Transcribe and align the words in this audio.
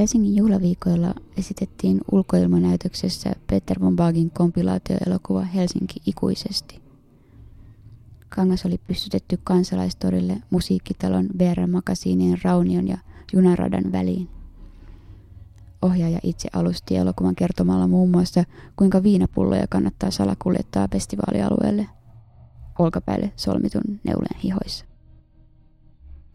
Helsingin 0.00 0.36
juhlaviikoilla 0.36 1.14
esitettiin 1.36 2.00
ulkoilmanäytöksessä 2.12 3.32
Peter 3.46 3.80
von 3.80 3.96
Bagin 3.96 4.30
kompilaatioelokuva 4.30 5.42
Helsinki 5.42 6.00
ikuisesti. 6.06 6.80
Kangas 8.28 8.66
oli 8.66 8.78
pystytetty 8.78 9.38
kansalaistorille 9.44 10.42
musiikkitalon 10.50 11.28
BR-makasiinien 11.36 12.38
Raunion 12.44 12.88
ja 12.88 12.98
junaradan 13.32 13.92
väliin. 13.92 14.28
Ohjaaja 15.82 16.18
itse 16.22 16.48
alusti 16.52 16.96
elokuvan 16.96 17.34
kertomalla 17.34 17.86
muun 17.86 18.10
muassa, 18.10 18.44
kuinka 18.76 19.02
viinapulloja 19.02 19.66
kannattaa 19.66 20.10
salakuljettaa 20.10 20.88
festivaalialueelle 20.92 21.86
olkapäälle 22.78 23.32
solmitun 23.36 24.00
neuleen 24.04 24.40
hihoissa. 24.40 24.89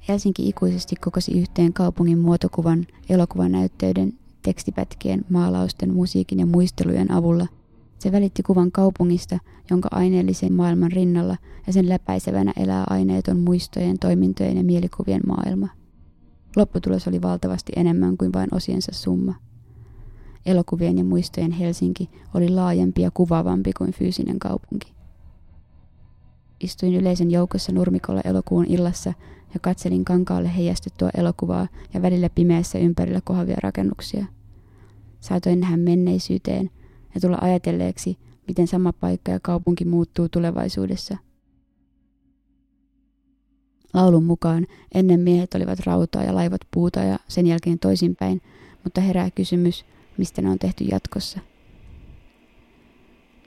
Helsinki 0.07 0.49
ikuisesti 0.49 0.95
kokosi 0.95 1.39
yhteen 1.39 1.73
kaupungin 1.73 2.19
muotokuvan, 2.19 2.87
elokuvanäytteiden, 3.09 4.13
tekstipätkien, 4.41 5.25
maalausten, 5.29 5.93
musiikin 5.93 6.39
ja 6.39 6.45
muistelujen 6.45 7.11
avulla. 7.11 7.47
Se 7.99 8.11
välitti 8.11 8.43
kuvan 8.43 8.71
kaupungista, 8.71 9.39
jonka 9.69 9.89
aineellisen 9.91 10.53
maailman 10.53 10.91
rinnalla 10.91 11.37
ja 11.67 11.73
sen 11.73 11.89
läpäisevänä 11.89 12.53
elää 12.57 12.83
aineeton 12.89 13.39
muistojen, 13.39 13.99
toimintojen 13.99 14.57
ja 14.57 14.63
mielikuvien 14.63 15.21
maailma. 15.27 15.67
Lopputulos 16.55 17.07
oli 17.07 17.21
valtavasti 17.21 17.73
enemmän 17.75 18.17
kuin 18.17 18.33
vain 18.33 18.49
osiensa 18.51 18.91
summa. 18.91 19.35
Elokuvien 20.45 20.97
ja 20.97 21.03
muistojen 21.03 21.51
Helsinki 21.51 22.09
oli 22.33 22.49
laajempi 22.49 23.01
ja 23.01 23.11
kuvaavampi 23.11 23.73
kuin 23.73 23.91
fyysinen 23.91 24.39
kaupunki. 24.39 24.93
Istuin 26.59 26.95
yleisen 26.95 27.31
joukossa 27.31 27.71
nurmikolla 27.71 28.21
elokuun 28.23 28.65
illassa 28.65 29.13
ja 29.55 29.59
katselin 29.59 30.05
kankaalle 30.05 30.55
heijastettua 30.55 31.09
elokuvaa 31.17 31.67
ja 31.93 32.01
välillä 32.01 32.29
pimeässä 32.29 32.79
ympärillä 32.79 33.21
kohavia 33.23 33.57
rakennuksia. 33.63 34.25
Saatoin 35.19 35.59
nähdä 35.59 35.77
menneisyyteen 35.77 36.69
ja 37.15 37.21
tulla 37.21 37.37
ajatelleeksi, 37.41 38.17
miten 38.47 38.67
sama 38.67 38.93
paikka 38.93 39.31
ja 39.31 39.39
kaupunki 39.39 39.85
muuttuu 39.85 40.29
tulevaisuudessa. 40.29 41.17
Laulun 43.93 44.23
mukaan 44.23 44.67
ennen 44.93 45.19
miehet 45.19 45.53
olivat 45.53 45.79
rautaa 45.79 46.23
ja 46.23 46.35
laivat 46.35 46.61
puuta 46.71 46.99
ja 46.99 47.19
sen 47.27 47.47
jälkeen 47.47 47.79
toisinpäin, 47.79 48.41
mutta 48.83 49.01
herää 49.01 49.31
kysymys, 49.31 49.85
mistä 50.17 50.41
ne 50.41 50.49
on 50.49 50.59
tehty 50.59 50.83
jatkossa. 50.83 51.39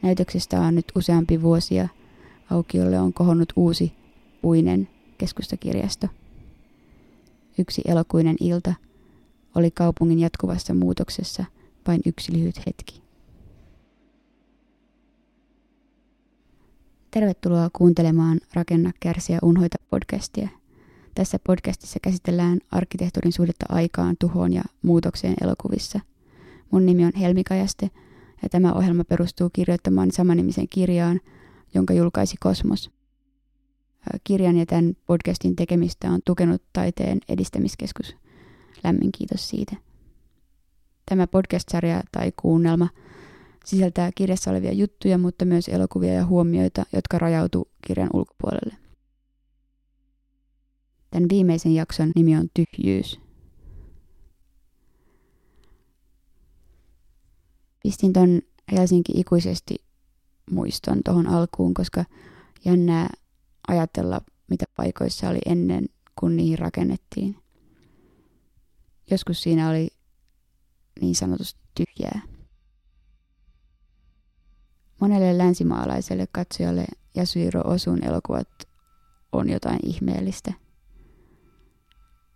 Näytöksestä 0.03 0.61
on 0.61 0.75
nyt 0.75 0.93
useampi 0.97 1.43
vuosia. 1.43 1.89
Aukiolle 2.51 3.01
on 3.01 3.13
kohonnut 3.13 3.53
uusi 3.57 3.93
puinen 4.43 4.89
keskustakirjasto. 5.19 6.07
Yksi 7.59 7.83
elokuinen 7.85 8.37
ilta 8.41 8.75
oli 9.55 9.71
kaupungin 9.71 10.19
jatkuvassa 10.19 10.75
muutoksessa 10.75 11.45
vain 11.87 12.01
yksi 12.07 12.33
lyhyt 12.33 12.67
hetki. 12.67 13.03
Tervetuloa 17.11 17.71
kuuntelemaan 17.73 18.41
Rakenna, 18.55 18.93
kärsiä, 19.01 19.39
unhoita 19.43 19.77
podcastia. 19.91 20.49
Tässä 21.15 21.39
podcastissa 21.47 21.99
käsitellään 22.03 22.59
arkkitehtuurin 22.71 23.33
suhdetta 23.33 23.67
aikaan, 23.69 24.17
tuhoon 24.19 24.53
ja 24.53 24.63
muutokseen 24.83 25.35
elokuvissa. 25.41 26.01
Mun 26.71 26.87
nimi 26.87 27.05
on 27.05 27.13
Helmi 27.21 27.45
Kajaste 27.45 27.91
ja 28.43 28.49
tämä 28.49 28.73
ohjelma 28.73 29.05
perustuu 29.05 29.51
kirjoittamaan 29.53 30.11
samanimisen 30.11 30.69
kirjaan, 30.69 31.21
jonka 31.75 31.95
julkaisi 31.95 32.37
Kosmos. 32.41 32.98
Kirjan 34.25 34.57
ja 34.57 34.67
tämän 34.67 34.95
podcastin 35.07 35.57
tekemistä 35.57 36.11
on 36.11 36.21
tukenut 36.25 36.63
Taiteen 36.73 37.19
edistämiskeskus. 37.29 38.17
Lämmin 38.85 39.13
kiitos 39.13 39.49
siitä. 39.49 39.77
Tämä 41.07 41.27
podcast-sarja 41.27 42.03
tai 42.13 42.33
kuunnelma 42.37 42.89
sisältää 43.65 44.11
kirjassa 44.15 44.51
olevia 44.51 44.73
juttuja, 44.73 45.19
mutta 45.19 45.45
myös 45.45 45.69
elokuvia 45.69 46.13
ja 46.13 46.27
huomioita, 46.27 46.87
jotka 46.93 47.19
rajautuu 47.19 47.69
kirjan 47.87 48.11
ulkopuolelle. 48.13 48.77
Tämän 51.11 51.29
viimeisen 51.29 51.75
jakson 51.75 52.13
nimi 52.15 52.37
on 52.37 52.49
Tyhjyys. 52.55 53.21
Pistin 57.83 58.13
ton 58.13 58.41
Helsinki 58.73 59.13
ikuisesti 59.17 59.77
muiston 60.51 61.01
tuohon 61.05 61.27
alkuun, 61.27 61.75
koska 61.75 62.05
jännää 62.65 63.09
ajatella, 63.69 64.21
mitä 64.51 64.65
paikoissa 64.77 65.29
oli 65.29 65.39
ennen, 65.47 65.89
kun 66.21 66.37
niihin 66.37 66.59
rakennettiin. 66.59 67.37
Joskus 69.11 69.43
siinä 69.43 69.69
oli 69.71 69.89
niin 71.01 71.15
sanotusti 71.15 71.61
tyhjää. 71.75 72.23
Monelle 75.01 75.39
länsimaalaiselle 75.39 76.27
katsojalle 76.33 76.85
Yasuhiro 77.19 77.61
Osun 77.65 78.05
elokuvat 78.05 78.49
on 79.33 79.49
jotain 79.49 79.79
ihmeellistä. 79.83 80.53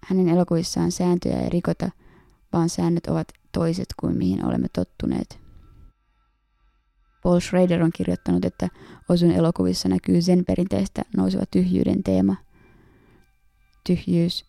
Hänen 0.04 0.28
elokuvissaan 0.28 0.92
sääntöjä 0.92 1.41
ei 1.41 1.48
rikota, 1.48 1.91
vaan 2.53 2.69
säännöt 2.69 3.06
ovat 3.06 3.28
toiset 3.53 3.87
kuin 4.00 4.16
mihin 4.16 4.47
olemme 4.47 4.69
tottuneet. 4.72 5.41
Paul 7.22 7.41
Schrader 7.41 7.83
on 7.83 7.91
kirjoittanut, 7.94 8.44
että 8.44 8.69
Osun 9.09 9.31
elokuvissa 9.31 9.88
näkyy 9.88 10.22
sen 10.22 10.44
perinteistä 10.44 11.03
nouseva 11.16 11.43
tyhjyyden 11.50 12.03
teema. 12.03 12.37
Tyhjyys, 13.87 14.44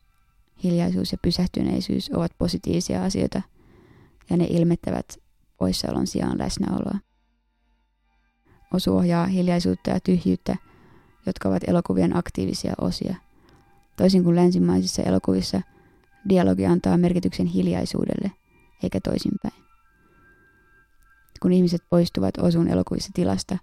hiljaisuus 0.63 1.11
ja 1.11 1.17
pysähtyneisyys 1.22 2.11
ovat 2.13 2.31
positiivisia 2.38 3.03
asioita, 3.03 3.41
ja 4.29 4.38
ne 4.38 4.47
ilmettävät 4.50 5.17
poissaolon 5.57 6.07
sijaan 6.07 6.38
läsnäoloa. 6.38 6.97
Osu 8.73 8.97
ohjaa 8.97 9.25
hiljaisuutta 9.25 9.90
ja 9.90 10.00
tyhjyyttä, 10.00 10.55
jotka 11.25 11.50
ovat 11.50 11.63
elokuvien 11.67 12.17
aktiivisia 12.17 12.73
osia. 12.81 13.16
Toisin 13.97 14.23
kuin 14.23 14.35
länsimaisissa 14.35 15.01
elokuvissa, 15.01 15.61
dialogi 16.29 16.66
antaa 16.66 16.97
merkityksen 16.97 17.45
hiljaisuudelle, 17.45 18.31
eikä 18.84 19.00
toisinpäin. 19.00 19.62
Kun 21.43 21.53
ihmiset 21.53 21.83
poistuvat 21.89 22.37
Osun 22.37 22.67
elokuvissa 22.67 23.09
tilasta, 23.13 23.57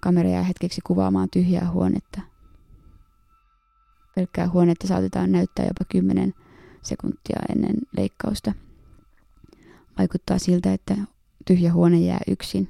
kamera 0.00 0.28
jää 0.28 0.42
hetkeksi 0.42 0.80
kuvaamaan 0.86 1.28
tyhjää 1.32 1.70
huonetta. 1.70 2.20
Pelkkää 4.14 4.48
huonetta 4.48 4.86
saatetaan 4.86 5.32
näyttää 5.32 5.64
jopa 5.64 5.84
10 5.88 6.34
sekuntia 6.82 7.38
ennen 7.48 7.76
leikkausta. 7.96 8.52
Vaikuttaa 9.98 10.38
siltä, 10.38 10.72
että 10.72 10.96
tyhjä 11.46 11.72
huone 11.72 11.98
jää 11.98 12.20
yksin. 12.28 12.68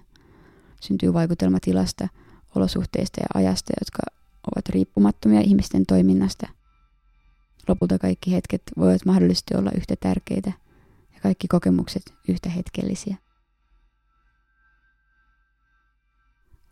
Syntyy 0.81 1.13
vaikutelma 1.13 1.59
tilasta, 1.61 2.09
olosuhteista 2.55 3.21
ja 3.21 3.27
ajasta, 3.41 3.73
jotka 3.81 4.03
ovat 4.53 4.69
riippumattomia 4.69 5.41
ihmisten 5.41 5.87
toiminnasta. 5.87 6.49
Lopulta 7.69 7.99
kaikki 7.99 8.33
hetket 8.33 8.63
voivat 8.79 9.07
mahdollisesti 9.07 9.55
olla 9.57 9.71
yhtä 9.77 9.95
tärkeitä 10.01 10.53
ja 11.15 11.21
kaikki 11.23 11.49
kokemukset 11.49 12.03
yhtä 12.29 12.49
hetkellisiä. 12.49 13.17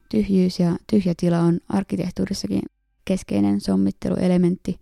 Tyhjyys 0.09 0.61
ja 0.61 0.77
tyhjä 0.91 1.15
tila 1.17 1.39
on 1.39 1.59
arkkitehtuurissakin 1.69 2.63
keskeinen 3.05 3.61
sommitteluelementti. 3.61 4.81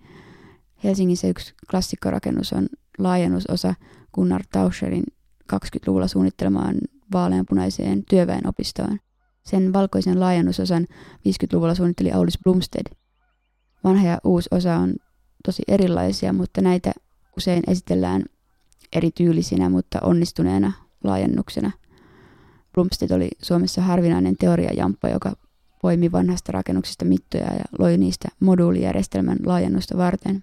Helsingissä 0.85 1.29
yksi 1.29 1.55
klassikkorakennus 1.71 2.53
on 2.53 2.67
laajennusosa 2.99 3.75
Gunnar 4.15 4.43
Tauscherin 4.53 5.05
20-luvulla 5.53 6.09
suunnittelemaan 6.09 6.75
vaaleanpunaiseen 7.13 8.05
työväenopistoon. 8.05 8.99
Sen 9.45 9.73
valkoisen 9.73 10.21
laajennusosan 10.21 10.87
50-luvulla 11.29 11.75
suunnitteli 11.75 12.13
Aulis 12.13 12.39
Blumsted. 12.45 12.97
Vanha 13.85 14.07
ja 14.07 14.19
uusi 14.25 14.49
osa 14.51 14.77
on 14.77 14.95
tosi 15.45 15.63
erilaisia, 15.69 16.33
mutta 16.33 16.61
näitä 16.61 16.93
usein 17.37 17.63
esitellään 17.67 18.25
erityylisinä, 18.93 19.69
mutta 19.69 19.99
onnistuneena 20.03 20.73
laajennuksena– 21.05 21.71
Blomstedt 22.77 23.13
oli 23.13 23.29
Suomessa 23.43 23.83
harvinainen 23.83 24.37
teoriajamppa, 24.37 25.09
joka 25.09 25.33
poimi 25.83 26.13
vanhasta 26.13 26.53
rakennuksesta 26.53 27.05
mittoja 27.05 27.45
ja 27.45 27.65
loi 27.79 27.99
niistä 27.99 28.29
moduulijärjestelmän 28.41 29.39
laajennusta 29.47 29.97
varten. 29.97 30.43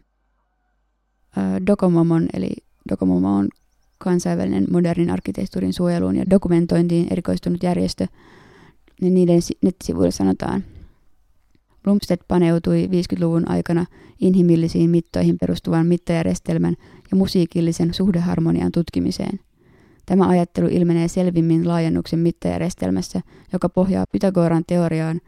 Dokomomon 1.68 2.28
eli 2.34 2.50
Dokomomo 2.90 3.36
on 3.36 3.50
kansainvälinen 3.98 4.68
modernin 4.72 5.10
arkkitehtuurin 5.10 5.74
suojeluun 5.74 6.16
ja 6.16 6.30
dokumentointiin 6.30 7.08
erikoistunut 7.12 7.64
järjestö, 7.64 8.08
niin 9.02 9.14
niiden 9.14 9.40
nettisivuilla 9.62 10.12
sanotaan. 10.12 10.64
Blomstedt 11.84 12.28
paneutui 12.28 12.90
50-luvun 12.92 13.50
aikana 13.50 13.86
inhimillisiin 14.22 14.90
mittoihin 14.90 15.38
perustuvan 15.38 15.88
mittajärjestelmän 15.88 16.76
ja 17.12 17.18
musiikillisen 17.18 17.94
suhdeharmonian 17.94 18.72
tutkimiseen– 18.72 19.40
Tämä 20.06 20.28
ajattelu 20.28 20.68
ilmenee 20.72 21.08
selvimmin 21.08 21.68
laajennuksen 21.68 22.20
mittajärjestelmässä, 22.20 23.22
joka 23.54 23.70
pohjaa 23.70 24.06
Pythagoran 24.12 24.64
teoriaan, 24.68 25.22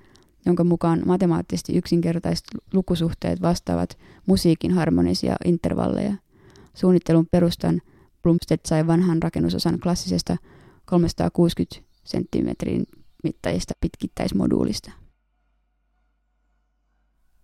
jonka 0.45 0.63
mukaan 0.63 1.01
matemaattisesti 1.05 1.77
yksinkertaiset 1.77 2.45
lukusuhteet 2.73 3.41
vastaavat 3.41 3.97
musiikin 4.25 4.71
harmonisia 4.71 5.35
intervalleja. 5.45 6.13
Suunnittelun 6.73 7.27
perustan 7.31 7.81
Plumstead 8.23 8.59
sai 8.65 8.87
vanhan 8.87 9.23
rakennusosan 9.23 9.79
klassisesta 9.79 10.37
360 10.85 11.81
senttimetrin 12.03 12.85
mittaisesta 13.23 13.73
pitkittäismoduulista. 13.81 14.91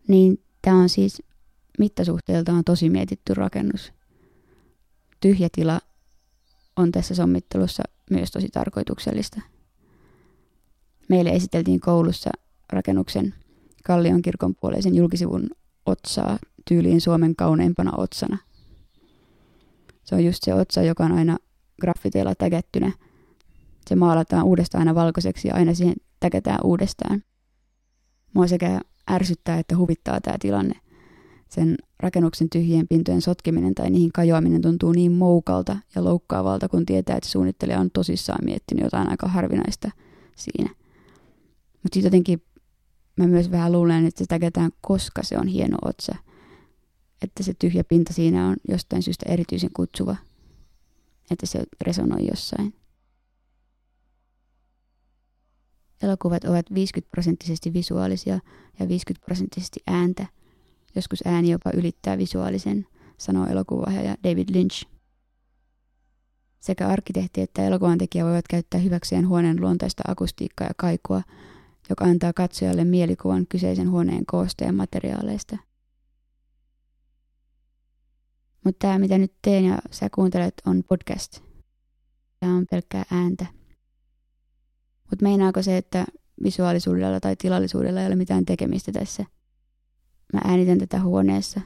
Niin 0.08 0.44
tämä 0.62 0.78
on 0.78 0.90
siis 0.90 1.24
mittasuhteeltaan 1.80 2.64
tosi 2.64 2.90
mietitty 2.90 3.34
rakennus. 3.34 3.94
Tyhjä 5.20 5.50
tila 5.52 5.82
on 6.76 6.92
tässä 6.92 7.16
sommittelussa 7.16 7.84
myös 8.12 8.32
tosi 8.32 8.48
tarkoituksellista. 8.50 9.42
Meille 11.10 11.30
esiteltiin 11.30 11.80
koulussa 11.80 12.30
rakennuksen 12.70 13.34
Kallion 13.86 14.22
kirkon 14.22 14.56
puoleisen 14.56 14.96
julkisivun 14.96 15.50
otsaa 15.86 16.40
tyyliin 16.68 17.02
Suomen 17.02 17.36
kauneimpana 17.36 17.92
otsana. 17.98 18.38
Se 20.04 20.16
on 20.16 20.26
just 20.26 20.44
se 20.44 20.54
otsa, 20.54 20.82
joka 20.82 21.06
on 21.06 21.12
aina 21.12 21.38
graffiteilla 21.82 22.36
tägättynä. 22.36 22.92
Se 23.90 23.96
maalataan 23.96 24.44
uudestaan 24.44 24.80
aina 24.80 24.96
valkoiseksi 24.96 25.48
ja 25.48 25.56
aina 25.56 25.74
siihen 25.74 25.96
täkätään 26.20 26.60
uudestaan. 26.64 27.24
Mua 28.34 28.48
sekä 28.48 28.82
ärsyttää 29.12 29.60
että 29.60 29.78
huvittaa 29.78 30.22
tämä 30.22 30.38
tilanne. 30.40 30.76
Sen 31.52 31.76
rakennuksen 32.00 32.50
tyhjien 32.50 32.88
pintojen 32.88 33.22
sotkeminen 33.22 33.76
tai 33.76 33.90
niihin 33.90 34.12
kajoaminen 34.12 34.62
tuntuu 34.62 34.92
niin 34.92 35.12
moukalta 35.12 35.78
ja 35.96 36.04
loukkaavalta, 36.04 36.70
kun 36.70 36.86
tietää, 36.86 37.18
että 37.18 37.30
suunnittelija 37.30 37.80
on 37.80 37.92
tosissaan 37.92 38.46
miettinyt 38.46 38.84
jotain 38.84 39.10
aika 39.10 39.28
harvinaista 39.28 39.92
siinä. 40.36 40.70
Mutta 41.84 41.94
sitten 41.94 42.04
jotenkin 42.04 42.44
mä 43.18 43.28
myös 43.28 43.52
vähän 43.52 43.72
luulen, 43.72 44.06
että 44.06 44.20
se 44.20 44.26
tägätään, 44.28 44.72
koska 44.82 45.24
se 45.24 45.38
on 45.38 45.48
hieno 45.48 45.78
otsa. 45.86 46.16
Että 47.22 47.44
se 47.44 47.54
tyhjä 47.60 47.84
pinta 47.84 48.14
siinä 48.14 48.48
on 48.48 48.56
jostain 48.68 49.04
syystä 49.04 49.26
erityisen 49.30 49.70
kutsuva. 49.74 50.16
Että 51.32 51.46
se 51.46 51.64
resonoi 51.82 52.28
jossain. 52.28 52.74
Elokuvat 56.04 56.44
ovat 56.44 56.74
50 56.74 57.12
prosenttisesti 57.12 57.74
visuaalisia 57.74 58.40
ja 58.80 58.88
50 58.88 59.26
prosenttisesti 59.26 59.80
ääntä. 59.88 60.26
Joskus 60.96 61.20
ääni 61.26 61.50
jopa 61.50 61.72
ylittää 61.74 62.18
visuaalisen, 62.18 62.88
sanoo 63.18 63.46
elokuvaohjaaja 63.46 64.16
David 64.24 64.50
Lynch. 64.52 64.86
Sekä 66.60 66.88
arkkitehti 66.88 67.42
että 67.42 67.64
elokuvan 67.68 67.98
tekijä 67.98 68.26
voivat 68.26 68.48
käyttää 68.48 68.80
hyväkseen 68.80 69.28
huoneen 69.28 69.62
luontaista 69.62 70.04
akustiikkaa 70.08 70.68
ja 70.68 70.74
kaikua, 70.78 71.22
joka 71.90 72.06
antaa 72.06 72.34
katsojalle 72.34 72.84
mielikuvan 72.84 73.48
kyseisen 73.48 73.92
huoneen 73.92 74.26
koosteen 74.26 74.76
materiaaleista. 74.76 75.58
Mutta 78.66 78.88
tämä, 78.88 79.00
mitä 79.00 79.18
nyt 79.18 79.34
teen 79.42 79.66
ja 79.66 79.78
sä 79.92 80.10
kuuntelet, 80.16 80.54
on 80.66 80.84
podcast. 80.84 81.40
Tämä 82.40 82.56
on 82.56 82.66
pelkkää 82.72 83.04
ääntä. 83.12 83.46
Mutta 85.10 85.24
meinaako 85.24 85.62
se, 85.62 85.78
että 85.78 86.06
visuaalisuudella 86.44 87.20
tai 87.20 87.36
tilallisuudella 87.36 88.02
ei 88.02 88.08
ole 88.08 88.16
mitään 88.16 88.46
tekemistä 88.46 88.92
tässä? 88.92 89.26
Mä 90.34 90.42
äänitän 90.44 90.78
tätä 90.78 91.02
huoneessa. 91.02 91.62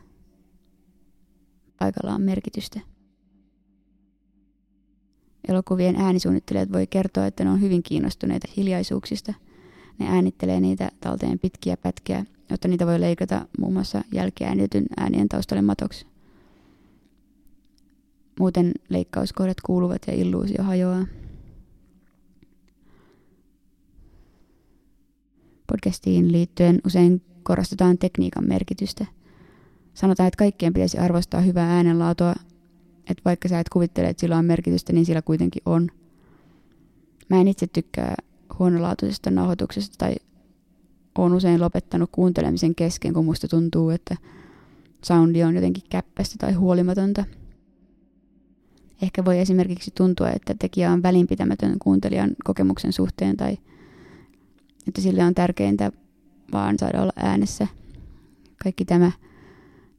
Paikalla 1.79 2.15
on 2.15 2.21
merkitystä. 2.21 2.79
Elokuvien 5.47 5.95
äänisuunnittelijat 5.95 6.71
voi 6.71 6.87
kertoa, 6.87 7.25
että 7.25 7.43
ne 7.43 7.49
on 7.49 7.61
hyvin 7.61 7.83
kiinnostuneita 7.83 8.47
hiljaisuuksista– 8.57 9.33
ne 9.99 10.07
äänittelee 10.07 10.59
niitä 10.59 10.91
talteen 10.99 11.39
pitkiä 11.39 11.77
pätkiä, 11.77 12.25
jotta 12.49 12.67
niitä 12.67 12.85
voi 12.85 13.01
leikata 13.01 13.47
muun 13.59 13.73
muassa 13.73 14.03
jälkiäänitetyn 14.11 14.85
äänien 14.97 15.29
taustalle 15.29 15.61
matoksi. 15.61 16.07
Muuten 18.39 18.71
leikkauskohdat 18.89 19.61
kuuluvat 19.61 20.01
ja 20.07 20.13
illuusio 20.13 20.63
hajoaa. 20.63 21.05
Podcastiin 25.67 26.31
liittyen 26.31 26.81
usein 26.85 27.21
korostetaan 27.45 27.97
tekniikan 27.97 28.47
merkitystä. 28.47 29.05
Sanotaan, 29.93 30.27
että 30.27 30.37
kaikkien 30.37 30.73
pitäisi 30.73 30.97
arvostaa 30.97 31.41
hyvää 31.41 31.75
äänenlaatua, 31.75 32.35
että 33.09 33.21
vaikka 33.25 33.47
sä 33.47 33.59
et 33.59 33.69
kuvittele, 33.69 34.07
että 34.07 34.21
sillä 34.21 34.37
on 34.37 34.45
merkitystä, 34.45 34.93
niin 34.93 35.05
sillä 35.05 35.21
kuitenkin 35.21 35.61
on. 35.65 35.89
Mä 37.29 37.41
en 37.41 37.47
itse 37.47 37.67
tykkää 37.67 38.15
huonolaatuisesta 38.59 39.31
nauhoituksesta 39.31 39.95
tai 39.97 40.15
olen 41.17 41.33
usein 41.33 41.61
lopettanut 41.61 42.09
kuuntelemisen 42.11 42.75
kesken, 42.75 43.13
kun 43.13 43.25
musta 43.25 43.47
tuntuu, 43.47 43.89
että 43.89 44.17
soundi 45.03 45.43
on 45.43 45.55
jotenkin 45.55 45.83
käppästä 45.89 46.35
tai 46.39 46.53
huolimatonta. 46.53 47.25
Ehkä 49.01 49.25
voi 49.25 49.39
esimerkiksi 49.39 49.91
tuntua, 49.95 50.29
että 50.29 50.55
tekijä 50.59 50.91
on 50.91 51.03
välinpitämätön 51.03 51.79
kuuntelijan 51.79 52.31
kokemuksen 52.43 52.93
suhteen 52.93 53.37
tai 53.37 53.57
että 54.87 55.01
sille 55.01 55.23
on 55.23 55.35
tärkeintä 55.35 55.91
vaan 56.53 56.79
saada 56.79 57.01
olla 57.01 57.13
äänessä. 57.15 57.67
Kaikki 58.63 58.85
tämä 58.85 59.11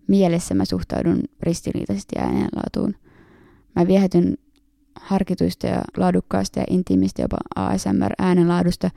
mielessä 0.09 0.55
mä 0.55 0.65
suhtaudun 0.65 1.21
ristiriitaisesti 1.41 2.19
äänenlaatuun. 2.19 2.95
Mä 3.77 3.87
viehätyn 3.87 4.39
harkituista 5.01 5.67
ja 5.67 5.83
laadukkaasta 5.97 6.61
ja 6.61 6.67
intiimistä 6.71 7.23
jopa 7.23 7.37
ASMR-äänenlaadusta, 7.57 8.91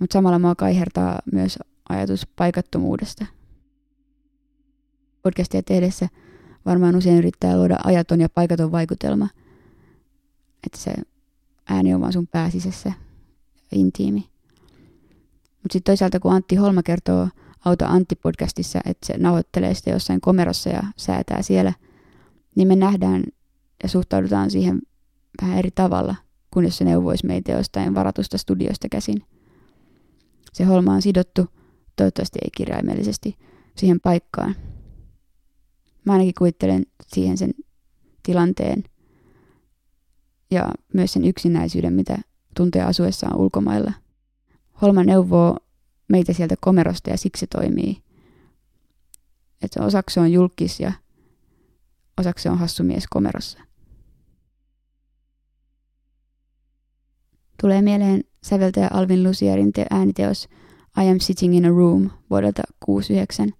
mutta 0.00 0.12
samalla 0.12 0.38
mua 0.38 0.54
kaihertaa 0.54 1.18
myös 1.32 1.58
ajatus 1.88 2.26
paikattomuudesta. 2.26 3.26
Podcastia 5.22 5.62
tehdessä 5.62 6.08
varmaan 6.66 6.96
usein 6.96 7.18
yrittää 7.18 7.56
luoda 7.56 7.76
ajaton 7.84 8.20
ja 8.20 8.28
paikaton 8.28 8.72
vaikutelma, 8.72 9.28
että 10.66 10.78
se 10.78 10.94
ääni 11.68 11.94
on 11.94 12.00
vaan 12.00 12.12
sun 12.12 12.26
pääsisessä 12.26 12.92
intiimi. 13.72 14.28
Mutta 15.62 15.72
sitten 15.72 15.92
toisaalta 15.92 16.20
kun 16.20 16.32
Antti 16.32 16.56
Holma 16.56 16.82
kertoo 16.82 17.28
Auta 17.64 17.86
Antti-podcastissa, 17.86 18.80
että 18.84 19.06
se 19.06 19.18
nauhoittelee 19.18 19.74
sitä 19.74 19.90
jossain 19.90 20.20
komerossa 20.20 20.70
ja 20.70 20.82
säätää 20.96 21.42
siellä, 21.42 21.72
niin 22.54 22.68
me 22.68 22.76
nähdään 22.76 23.24
ja 23.82 23.88
suhtaudutaan 23.88 24.50
siihen 24.50 24.80
vähän 25.42 25.58
eri 25.58 25.70
tavalla 25.70 26.14
kuin 26.50 26.64
jos 26.64 26.78
se 26.78 26.84
neuvoisi 26.84 27.26
meitä 27.26 27.52
jostain 27.52 27.94
varatusta 27.94 28.38
studiosta 28.38 28.88
käsin. 28.88 29.22
Se 30.52 30.64
holma 30.64 30.92
on 30.92 31.02
sidottu, 31.02 31.46
toivottavasti 31.96 32.38
ei 32.42 32.50
kirjaimellisesti, 32.56 33.36
siihen 33.76 34.00
paikkaan. 34.00 34.56
Mä 36.04 36.12
ainakin 36.12 36.34
kuvittelen 36.38 36.86
siihen 37.06 37.38
sen 37.38 37.54
tilanteen 38.22 38.84
ja 40.50 40.72
myös 40.94 41.12
sen 41.12 41.24
yksinäisyyden, 41.24 41.92
mitä 41.92 42.18
tuntee 42.56 42.82
asuessaan 42.82 43.36
ulkomailla. 43.36 43.92
Holma 44.82 45.04
neuvoo 45.04 45.56
meitä 46.08 46.32
sieltä 46.32 46.54
komerosta 46.60 47.10
ja 47.10 47.18
siksi 47.18 47.40
se 47.40 47.46
toimii. 47.46 48.02
Että 49.62 49.84
osaksi 49.84 50.20
on 50.20 50.32
julkis 50.32 50.80
ja 50.80 50.92
osaksi 52.20 52.48
on 52.48 52.58
hassu 52.58 52.84
mies 52.84 53.04
komerossa. 53.10 53.58
Tulee 57.60 57.82
mieleen 57.82 58.24
säveltäjä 58.42 58.88
Alvin 58.92 59.22
Lucierin 59.22 59.72
te- 59.72 59.86
ääniteos 59.90 60.48
I 61.02 61.08
am 61.08 61.20
sitting 61.20 61.56
in 61.56 61.66
a 61.66 61.68
room 61.68 62.10
vuodelta 62.30 62.62
69, 62.80 63.52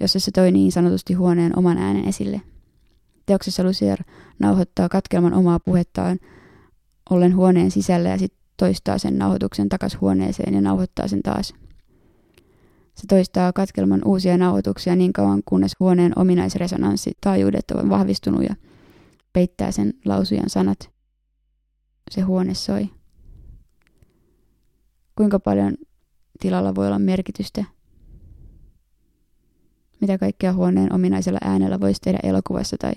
jossa 0.00 0.20
se 0.20 0.30
toi 0.30 0.52
niin 0.52 0.72
sanotusti 0.72 1.14
huoneen 1.14 1.58
oman 1.58 1.78
äänen 1.78 2.08
esille. 2.08 2.40
Teoksessa 3.26 3.64
Lucier 3.64 4.02
nauhoittaa 4.38 4.88
katkelman 4.88 5.34
omaa 5.34 5.60
puhettaan 5.60 6.18
ollen 7.10 7.36
huoneen 7.36 7.70
sisällä 7.70 8.08
ja 8.08 8.18
sitten 8.18 8.41
toistaa 8.62 8.98
sen 8.98 9.18
nauhoituksen 9.18 9.68
takas 9.68 10.00
huoneeseen 10.00 10.54
ja 10.54 10.60
nauhoittaa 10.60 11.08
sen 11.08 11.22
taas. 11.22 11.54
Se 12.94 13.06
toistaa 13.08 13.52
katkelman 13.52 14.02
uusia 14.04 14.38
nauhoituksia 14.38 14.96
niin 14.96 15.12
kauan, 15.12 15.42
kunnes 15.44 15.72
huoneen 15.80 16.12
ominaisresonanssi 16.18 17.12
taajuudet 17.20 17.70
on 17.70 17.90
vahvistunut 17.90 18.42
ja 18.42 18.54
peittää 19.32 19.72
sen 19.72 19.92
lausujan 20.04 20.50
sanat. 20.50 20.90
Se 22.10 22.20
huone 22.20 22.54
soi 22.54 22.90
kuinka 25.16 25.38
paljon 25.38 25.74
tilalla 26.40 26.74
voi 26.74 26.86
olla 26.86 26.98
merkitystä. 26.98 27.64
Mitä 30.00 30.18
kaikkea 30.18 30.52
huoneen 30.52 30.92
ominaisella 30.92 31.38
äänellä 31.44 31.80
voisi 31.80 32.00
tehdä 32.00 32.18
elokuvassa 32.22 32.76
tai 32.76 32.92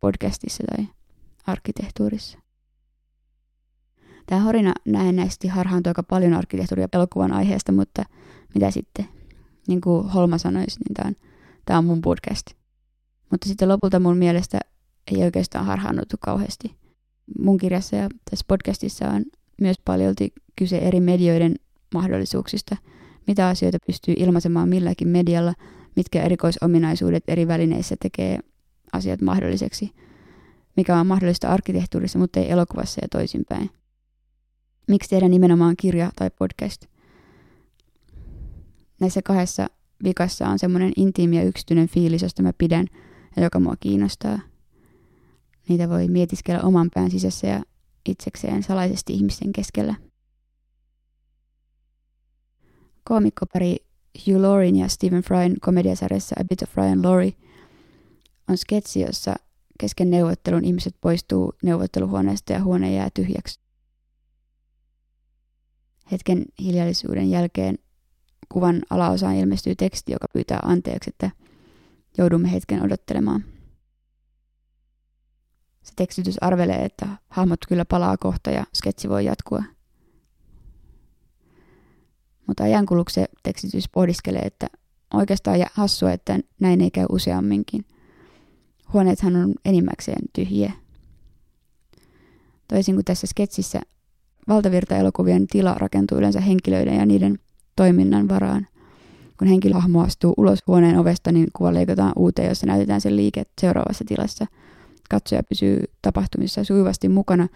podcastissa 0.00 0.64
tai 0.76 0.86
arkkitehtuurissa. 1.46 2.43
Tämä 4.26 4.40
horina 4.40 4.72
näennäisesti 4.84 5.48
harhaantuu 5.48 5.90
aika 5.90 6.02
paljon 6.02 6.34
arkkitehtuuria 6.34 6.88
elokuvan 6.92 7.32
aiheesta, 7.32 7.72
mutta 7.72 8.04
mitä 8.54 8.70
sitten? 8.70 9.08
Niin 9.68 9.80
kuin 9.80 10.08
Holma 10.08 10.38
sanoisi, 10.38 10.80
niin 10.80 10.94
tämä 10.94 11.08
on, 11.08 11.14
tämä 11.64 11.78
on 11.78 11.84
mun 11.84 12.00
podcast. 12.00 12.46
Mutta 13.30 13.48
sitten 13.48 13.68
lopulta 13.68 14.00
mun 14.00 14.16
mielestä 14.16 14.58
ei 15.12 15.22
oikeastaan 15.22 15.64
harhaannuttu 15.64 16.16
kauheasti. 16.20 16.76
Mun 17.38 17.58
kirjassa 17.58 17.96
ja 17.96 18.08
tässä 18.30 18.44
podcastissa 18.48 19.08
on 19.08 19.24
myös 19.60 19.76
paljolti 19.84 20.32
kyse 20.56 20.78
eri 20.78 21.00
medioiden 21.00 21.54
mahdollisuuksista, 21.94 22.76
mitä 23.26 23.48
asioita 23.48 23.78
pystyy 23.86 24.14
ilmaisemaan 24.18 24.68
milläkin 24.68 25.08
medialla, 25.08 25.54
mitkä 25.96 26.22
erikoisominaisuudet 26.22 27.24
eri 27.28 27.48
välineissä 27.48 27.96
tekee 28.02 28.38
asiat 28.92 29.20
mahdolliseksi. 29.20 29.90
mikä 30.76 30.96
on 30.96 31.06
mahdollista 31.06 31.48
arkkitehtuurissa, 31.48 32.18
mutta 32.18 32.40
ei 32.40 32.50
elokuvassa 32.50 33.00
ja 33.02 33.08
toisinpäin. 33.08 33.70
Miksi 34.88 35.10
tehdä 35.10 35.28
nimenomaan 35.28 35.76
kirja 35.76 36.10
tai 36.16 36.30
podcast? 36.38 36.86
Näissä 39.00 39.22
kahdessa 39.22 39.66
vikassa 40.04 40.48
on 40.48 40.58
semmoinen 40.58 40.92
intiimi 40.96 41.36
ja 41.36 41.42
yksityinen 41.42 41.88
fiilis, 41.88 42.22
josta 42.22 42.42
mä 42.42 42.52
pidän 42.58 42.86
ja 43.36 43.42
joka 43.42 43.60
mua 43.60 43.74
kiinnostaa. 43.80 44.38
Niitä 45.68 45.88
voi 45.88 46.08
mietiskellä 46.08 46.62
oman 46.62 46.88
pään 46.94 47.10
sisässä 47.10 47.46
ja 47.46 47.62
itsekseen 48.08 48.62
salaisesti 48.62 49.12
ihmisten 49.12 49.52
keskellä. 49.52 49.94
Koomikkopari 53.04 53.76
Hugh 54.26 54.40
Laurin 54.40 54.76
ja 54.76 54.88
Stephen 54.88 55.22
Fryn 55.22 55.56
komediasarjassa 55.60 56.36
A 56.40 56.44
Bit 56.44 56.62
of 56.62 56.76
Ryan 56.76 57.02
Laurie 57.02 57.32
on 58.48 58.58
sketsi, 58.58 59.00
jossa 59.00 59.34
kesken 59.80 60.10
neuvottelun 60.10 60.64
ihmiset 60.64 60.94
poistuu 61.00 61.52
neuvotteluhuoneesta 61.62 62.52
ja 62.52 62.62
huone 62.62 62.94
jää 62.94 63.08
tyhjäksi. 63.14 63.63
Hetken 66.12 66.44
hiljallisuuden 66.60 67.30
jälkeen 67.30 67.78
kuvan 68.48 68.82
alaosaan 68.90 69.36
ilmestyy 69.36 69.74
teksti, 69.74 70.12
joka 70.12 70.26
pyytää 70.32 70.60
anteeksi, 70.62 71.10
että 71.10 71.30
joudumme 72.18 72.52
hetken 72.52 72.82
odottelemaan. 72.82 73.44
Se 75.82 75.92
tekstitys 75.96 76.36
arvelee, 76.40 76.84
että 76.84 77.08
hahmot 77.28 77.58
kyllä 77.68 77.84
palaa 77.84 78.16
kohta 78.16 78.50
ja 78.50 78.64
sketsi 78.74 79.08
voi 79.08 79.24
jatkua. 79.24 79.62
Mutta 82.46 82.64
ajankuluksi 82.64 83.14
se 83.14 83.26
tekstitys 83.42 83.88
pohdiskelee, 83.88 84.42
että 84.42 84.66
oikeastaan 85.14 85.58
hassua, 85.72 86.12
että 86.12 86.38
näin 86.60 86.80
ei 86.80 86.90
käy 86.90 87.06
useamminkin. 87.08 87.84
Huoneethan 88.92 89.36
on 89.36 89.54
enimmäkseen 89.64 90.24
tyhjiä. 90.32 90.72
Toisin 92.68 92.94
kuin 92.94 93.04
tässä 93.04 93.26
sketsissä, 93.26 93.80
valtavirta-elokuvien 94.48 95.46
tila 95.46 95.74
rakentuu 95.74 96.18
yleensä 96.18 96.40
henkilöiden 96.40 96.96
ja 96.96 97.06
niiden 97.06 97.38
toiminnan 97.76 98.28
varaan. 98.28 98.66
Kun 99.38 99.48
henkilöhahmo 99.48 100.02
astuu 100.02 100.34
ulos 100.36 100.58
huoneen 100.66 100.98
ovesta, 100.98 101.32
niin 101.32 101.46
kuva 101.52 101.74
leikataan 101.74 102.12
uuteen, 102.16 102.48
jossa 102.48 102.66
näytetään 102.66 103.00
sen 103.00 103.16
liike 103.16 103.44
seuraavassa 103.60 104.04
tilassa. 104.08 104.46
Katsoja 105.10 105.42
pysyy 105.42 105.82
tapahtumissa 106.02 106.64
sujuvasti 106.64 107.08
mukana, 107.08 107.48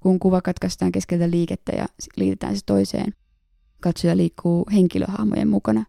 kun 0.00 0.18
kuva 0.18 0.40
katkaistaan 0.40 0.92
keskeltä 0.92 1.30
liikettä 1.30 1.72
ja 1.76 1.86
liitetään 2.16 2.56
se 2.56 2.62
toiseen. 2.66 3.14
Katsoja 3.80 4.16
liikkuu 4.16 4.66
henkilöhahmojen 4.72 5.48
mukana. 5.48 5.84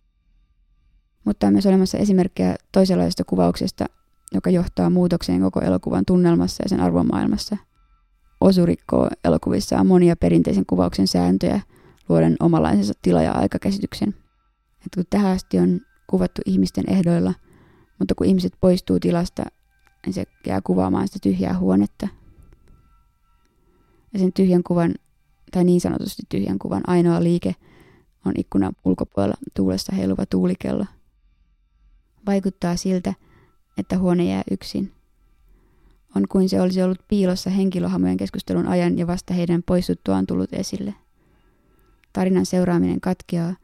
Mutta 1.26 1.48
on 1.48 1.54
myös 1.54 1.66
olemassa 1.66 1.98
esimerkkejä 1.98 2.56
toisenlaisesta 2.72 3.24
kuvauksesta, 3.24 3.86
joka 4.34 4.50
johtaa 4.50 4.90
muutokseen 4.90 5.42
koko 5.42 5.60
elokuvan 5.60 6.06
tunnelmassa 6.08 6.64
ja 6.64 6.70
sen 6.70 6.80
arvomaailmassa. 6.80 7.58
Osu 8.42 8.66
rikkoo 8.66 9.10
elokuvissaan 9.26 9.88
monia 9.88 10.16
perinteisen 10.16 10.66
kuvauksen 10.66 11.08
sääntöjä, 11.08 11.62
luoden 12.10 12.36
omalaisensa 12.40 12.94
tila- 13.02 13.22
ja 13.22 13.32
aikakäsityksen. 13.32 14.10
Et 14.86 14.96
kun 14.96 15.04
tähän 15.10 15.32
asti 15.32 15.60
on 15.60 15.82
kuvattu 16.08 16.42
ihmisten 16.46 16.84
ehdoilla, 16.90 17.34
mutta 18.00 18.16
kun 18.16 18.28
ihmiset 18.28 18.54
poistuu 18.62 19.00
tilasta, 19.00 19.44
niin 20.06 20.14
se 20.14 20.24
jää 20.48 20.62
kuvaamaan 20.64 21.08
sitä 21.08 21.20
tyhjää 21.22 21.58
huonetta. 21.58 22.08
Ja 24.14 24.20
sen 24.20 24.34
tyhjän 24.34 24.64
kuvan, 24.64 24.94
tai 25.52 25.64
niin 25.64 25.82
sanotusti 25.82 26.24
tyhjän 26.30 26.60
kuvan 26.60 26.82
ainoa 26.88 27.24
liike 27.24 27.56
on 28.26 28.34
ikkunan 28.38 28.74
ulkopuolella 28.86 29.38
tuulessa 29.56 29.96
heiluva 29.96 30.26
tuulikello. 30.26 30.86
Vaikuttaa 32.26 32.76
siltä, 32.76 33.14
että 33.78 33.98
huone 33.98 34.24
jää 34.24 34.44
yksin. 34.52 34.92
On 36.16 36.28
kuin 36.28 36.50
se 36.50 36.62
olisi 36.62 36.82
ollut 36.82 37.08
piilossa 37.08 37.50
henkilöhamojen 37.50 38.18
keskustelun 38.18 38.68
ajan 38.68 38.98
ja 38.98 39.08
vasta 39.08 39.34
heidän 39.34 39.64
poistuttuaan 39.64 40.28
tullut 40.28 40.54
esille. 40.54 40.94
Tarinan 42.14 42.46
seuraaminen 42.46 43.02
katkeaa 43.02 43.56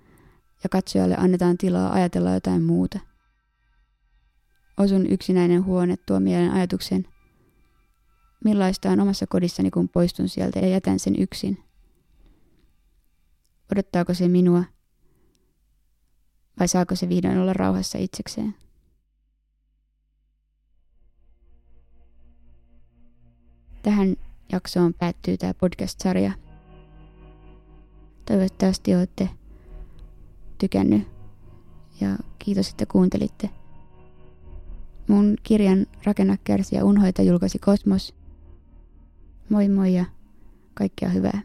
ja 0.64 0.70
katsojalle 0.70 1.16
annetaan 1.18 1.58
tilaa 1.58 1.94
ajatella 1.94 2.34
jotain 2.34 2.62
muuta. 2.62 3.00
Osun 4.78 5.08
yksinäinen 5.08 5.66
huone 5.66 5.96
tuo 6.06 6.20
mielen 6.20 6.52
ajatuksen, 6.52 7.08
millaista 8.44 8.90
on 8.90 9.00
omassa 9.00 9.28
kodissani 9.28 9.72
kun 9.72 9.90
poistun 9.90 10.30
sieltä 10.30 10.60
ja 10.60 10.68
jätän 10.68 11.00
sen 11.00 11.16
yksin. 11.20 11.64
Odottaako 13.72 14.14
se 14.14 14.28
minua 14.28 14.64
vai 16.60 16.68
saako 16.68 16.96
se 16.96 17.10
vihdoin 17.10 17.38
olla 17.38 17.54
rauhassa 17.54 17.98
itsekseen? 17.98 18.56
Tähän 23.88 24.16
jaksoon 24.52 24.94
päättyy 24.94 25.38
tämä 25.38 25.54
podcast-sarja. 25.54 26.32
Toivottavasti 28.26 28.96
olette 28.96 29.30
tykännyt 30.58 31.08
ja 32.02 32.18
kiitos, 32.40 32.70
että 32.70 32.86
kuuntelitte. 32.86 33.50
Mun 35.08 35.36
kirjan 35.44 35.86
Rakenna, 36.04 36.38
kärsi 36.44 36.76
ja 36.76 36.86
unhoita 36.86 37.22
julkaisi 37.22 37.60
Kosmos. 37.60 38.16
Moi 39.50 39.70
moi 39.70 39.94
ja 39.94 40.06
kaikkea 40.74 41.10
hyvää. 41.10 41.42